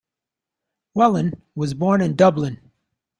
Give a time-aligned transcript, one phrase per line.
[0.93, 2.59] Whelan was born in Dublin.